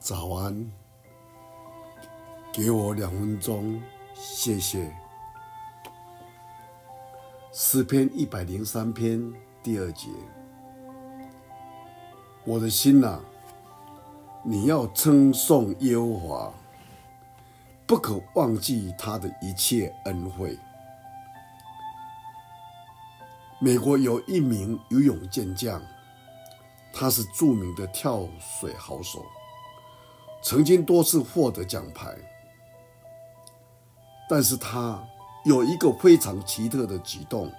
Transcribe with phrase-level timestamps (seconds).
[0.00, 0.70] 早安，
[2.52, 3.82] 给我两分钟，
[4.14, 4.94] 谢谢。
[7.52, 9.20] 诗篇一百零三篇
[9.60, 10.08] 第二节，
[12.44, 13.20] 我的心呐，
[14.44, 16.54] 你要称颂耶和华，
[17.84, 20.56] 不可忘记他的一切恩惠。
[23.58, 25.82] 美国有一名游泳健将，
[26.92, 29.26] 他是著名的跳水好手。
[30.40, 32.16] 曾经多次获得奖牌，
[34.30, 35.02] 但是他
[35.44, 37.52] 有一个非常奇特的举动，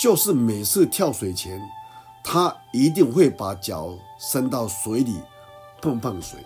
[0.00, 1.60] 就是每次跳水前，
[2.22, 5.20] 他一定会把脚伸到水里
[5.80, 6.38] 碰碰水。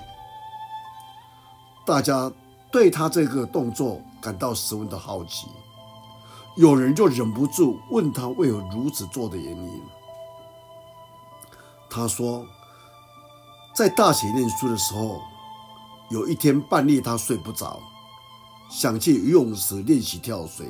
[1.84, 2.32] 大家
[2.70, 5.48] 对他这个动作感到十分的好奇，
[6.56, 9.82] 有人就忍不住问他为何如此做的原因。
[11.90, 12.46] 他说。
[13.76, 15.20] 在大学念书的时候，
[16.08, 17.78] 有一天半夜他睡不着，
[18.70, 20.66] 想去游泳池练习跳水。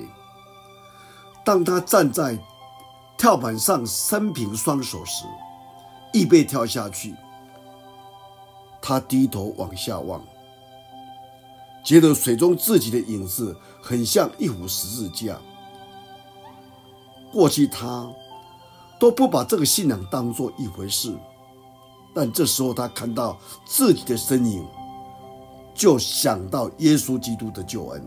[1.45, 2.37] 当他站在
[3.17, 5.25] 跳板上伸平双手时，
[6.15, 7.15] 预备跳下去，
[8.83, 10.21] 他低头往下望，
[11.85, 15.39] 觉得水中自己的影子很像一幅十字架。
[17.31, 18.13] 过去他
[18.99, 21.17] 都不把这个信仰当作一回事。
[22.19, 23.37] 但这时候，他看到
[23.67, 24.67] 自己的身影，
[25.75, 28.03] 就想到耶稣基督的救恩，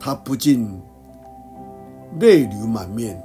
[0.00, 0.80] 他不禁
[2.18, 3.22] 泪流满面，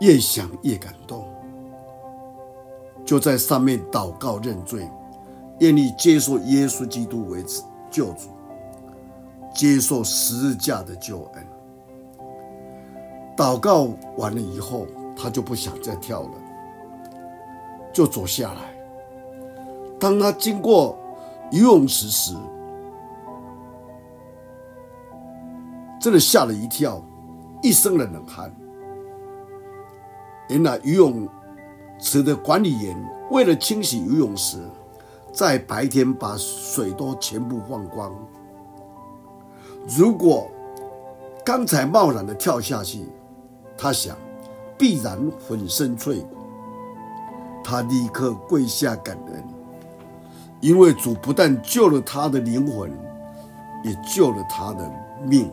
[0.00, 1.24] 越想越感动，
[3.04, 4.90] 就在上面祷告认罪，
[5.60, 7.44] 愿意接受耶稣基督为
[7.92, 8.28] 救主，
[9.54, 11.46] 接受十字架的救恩。
[13.36, 14.84] 祷告完了以后。
[15.22, 16.30] 他就不想再跳了，
[17.92, 18.74] 就走下来。
[19.98, 20.96] 当他经过
[21.50, 22.34] 游泳池时，
[26.00, 27.02] 真的吓了一跳，
[27.62, 28.50] 一身的冷汗。
[30.48, 31.28] 原来游泳
[31.98, 32.96] 池的管理员
[33.30, 34.58] 为了清洗游泳池，
[35.30, 38.10] 在白天把水都全部放光。
[39.86, 40.50] 如果
[41.44, 43.06] 刚才贸然的跳下去，
[43.76, 44.16] 他想。
[44.80, 46.38] 必然粉身碎骨。
[47.62, 49.44] 他立刻跪下感恩，
[50.60, 52.90] 因为主不但救了他的灵魂，
[53.84, 54.90] 也救了他的
[55.22, 55.52] 命。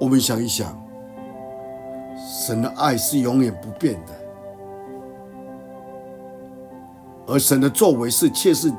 [0.00, 0.76] 我们想一想，
[2.44, 4.12] 神的爱是永远不变的，
[7.28, 8.72] 而神的作为是却是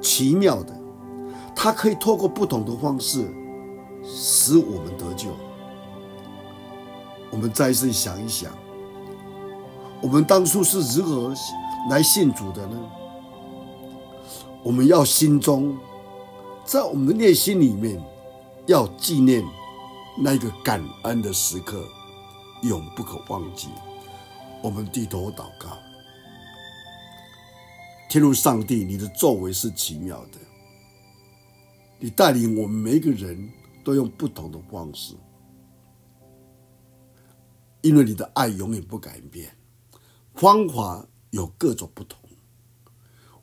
[0.00, 0.74] 奇妙的，
[1.54, 3.24] 他可以透过不同的方式
[4.04, 5.28] 使我们得救。
[7.32, 8.52] 我们再一次想一想，
[10.02, 11.34] 我们当初是如何
[11.88, 12.78] 来信主的呢？
[14.62, 15.74] 我们要心中，
[16.62, 17.98] 在我们的内心里面，
[18.66, 19.42] 要纪念
[20.18, 21.82] 那一个感恩的时刻，
[22.62, 23.68] 永不可忘记。
[24.62, 25.78] 我们低头祷告，
[28.10, 30.38] 天父上帝，你的作为是奇妙的，
[31.98, 33.50] 你带领我们每一个人
[33.82, 35.14] 都用不同的方式。
[37.82, 39.50] 因为你的爱永远不改变，
[40.34, 42.18] 方法有各种不同。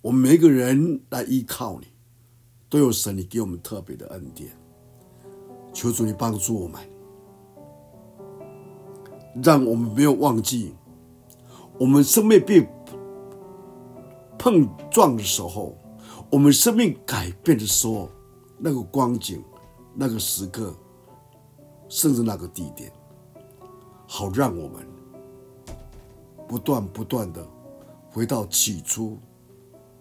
[0.01, 1.87] 我们每个人来依靠你，
[2.69, 4.49] 都有神你给我们特别的恩典。
[5.73, 6.81] 求主你帮助我们，
[9.43, 10.73] 让我们没有忘记，
[11.77, 12.67] 我们生命被
[14.37, 15.77] 碰撞的时候，
[16.31, 18.09] 我们生命改变的时候，
[18.57, 19.43] 那个光景、
[19.93, 20.73] 那个时刻，
[21.89, 22.91] 甚至那个地点。
[24.11, 24.83] 好，让我们
[26.47, 27.47] 不断不断的
[28.09, 29.19] 回到起初，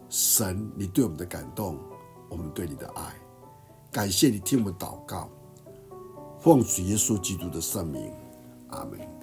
[0.09, 1.79] 神你对我们的感动，
[2.31, 3.15] 我们对你的爱，
[3.93, 5.29] 感谢你听我们祷告，
[6.41, 8.11] 奉主耶稣基督的圣名，
[8.69, 9.18] 阿门。